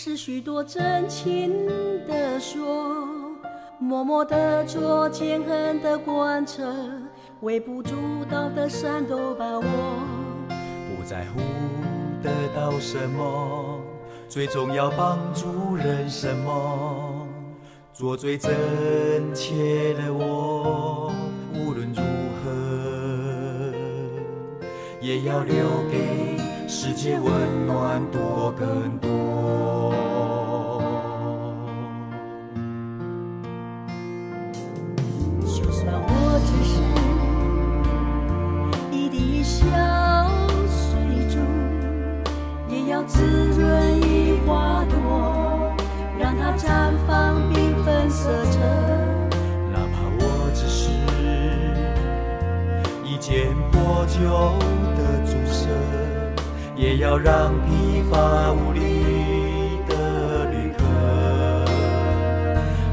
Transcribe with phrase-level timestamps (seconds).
[0.00, 1.66] 是许多真情
[2.06, 2.94] 的说，
[3.80, 6.72] 默默的做，坚恒的贯彻，
[7.40, 7.96] 微不足
[8.30, 9.64] 道的山都把握，
[10.48, 11.40] 不在乎
[12.22, 13.80] 得到什么，
[14.28, 17.26] 最重要帮助人什么，
[17.92, 21.12] 做最真切的我，
[21.54, 22.00] 无论如
[22.44, 23.72] 何，
[25.00, 25.56] 也要留
[25.90, 26.27] 给
[26.70, 29.08] 世界温暖多更多。
[35.46, 36.78] 就算我只是
[38.94, 39.64] 一滴小
[40.68, 41.38] 水珠，
[42.70, 45.74] 也要滋润一花朵，
[46.20, 48.58] 让它绽放缤纷色泽。
[49.72, 50.90] 哪怕我只是
[53.02, 54.20] 一件破旧
[54.98, 55.66] 的竹蛇，
[56.78, 58.80] 也要让疲乏无力
[59.88, 60.84] 的旅客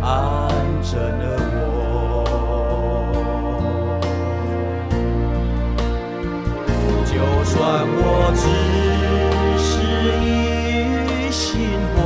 [0.00, 0.48] 安
[0.82, 1.60] 枕了我。
[7.04, 7.12] 就
[7.44, 8.42] 算我只
[9.60, 9.70] 是
[10.24, 12.00] 一星火，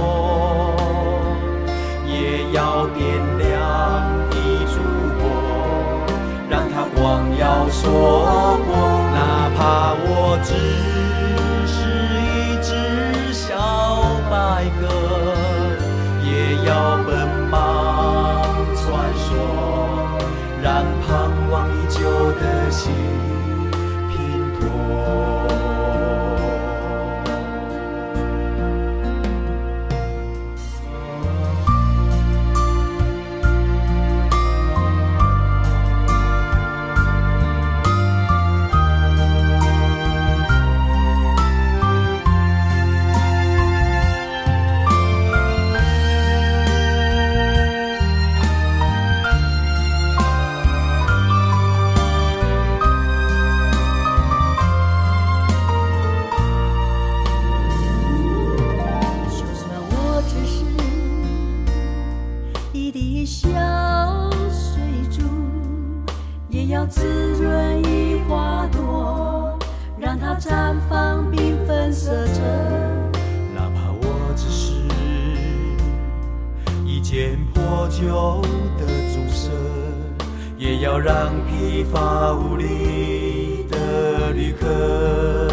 [2.04, 2.98] 也要点
[3.38, 3.48] 亮
[4.32, 4.34] 一
[4.66, 4.74] 烛
[5.20, 5.22] 火，
[6.50, 7.06] 让它光
[7.38, 7.78] 耀烁
[8.66, 8.97] 过。
[22.88, 23.17] 的
[78.00, 78.41] 旧
[78.78, 79.50] 的竹蛇，
[80.56, 85.48] 也要让疲乏无力的旅客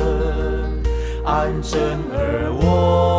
[1.25, 3.14] 安枕而卧。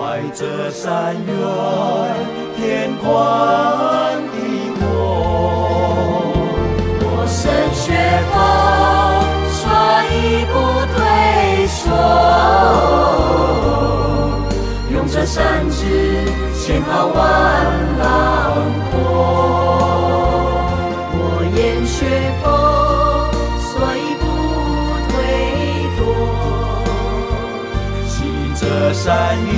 [0.00, 1.34] 怀着善愿，
[2.56, 3.04] 天宽
[4.32, 4.82] 地阔。
[7.02, 7.38] 我身
[7.74, 7.84] 学
[8.32, 8.34] 佛，
[9.60, 9.62] 所
[10.08, 10.16] 以
[10.46, 10.54] 不
[10.94, 10.96] 退
[11.66, 11.78] 缩。
[14.90, 15.38] 用这善
[15.68, 15.78] 知
[16.58, 17.20] 千好万
[29.02, 29.48] 山云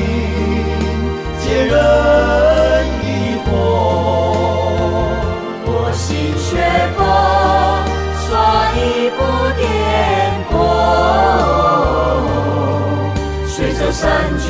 [1.41, 1.75] 借人
[3.03, 3.51] 萤火
[5.67, 6.49] 我心血
[6.97, 7.03] 封
[8.23, 8.31] 所
[8.77, 8.79] 以
[9.19, 9.21] 不
[9.59, 9.61] 颠
[10.49, 10.55] 簸
[13.49, 14.01] 随着山
[14.39, 14.47] 举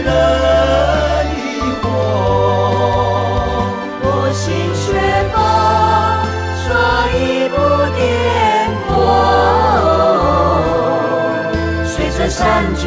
[1.82, 1.84] 惑
[4.02, 4.48] 我心
[7.94, 8.00] 颠
[8.88, 8.90] 簸
[11.84, 12.40] 随着山
[12.74, 12.82] 居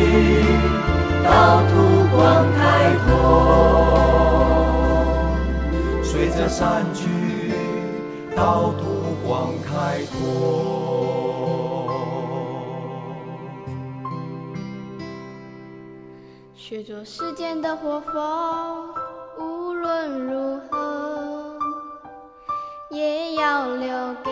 [1.24, 1.74] 到土
[2.16, 2.18] 广
[2.58, 2.60] 开
[3.06, 3.08] 拓
[6.02, 7.02] 随着山居
[8.36, 8.84] 到土
[9.28, 10.75] 广开阔。
[16.68, 18.90] 学做世间的火风，
[19.38, 21.60] 无论如何，
[22.90, 24.32] 也要留给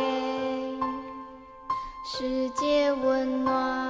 [2.03, 3.82] 世界温暖。